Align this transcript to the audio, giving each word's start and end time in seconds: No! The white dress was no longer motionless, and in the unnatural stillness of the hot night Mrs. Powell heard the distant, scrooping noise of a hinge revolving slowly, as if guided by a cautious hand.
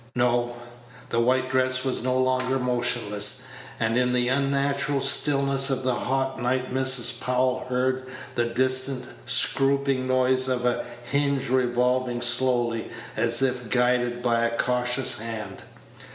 No! 0.15 0.55
The 1.09 1.19
white 1.19 1.51
dress 1.51 1.85
was 1.85 2.01
no 2.01 2.17
longer 2.17 2.57
motionless, 2.57 3.43
and 3.79 3.97
in 3.99 4.13
the 4.13 4.29
unnatural 4.29 4.99
stillness 4.99 5.69
of 5.69 5.83
the 5.83 5.93
hot 5.93 6.41
night 6.41 6.73
Mrs. 6.73 7.21
Powell 7.21 7.65
heard 7.69 8.07
the 8.33 8.45
distant, 8.45 9.05
scrooping 9.27 10.07
noise 10.07 10.47
of 10.47 10.65
a 10.65 10.83
hinge 11.03 11.49
revolving 11.49 12.23
slowly, 12.23 12.89
as 13.15 13.43
if 13.43 13.69
guided 13.69 14.23
by 14.23 14.43
a 14.43 14.57
cautious 14.57 15.19
hand. 15.19 15.61